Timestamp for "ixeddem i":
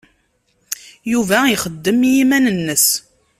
1.53-2.11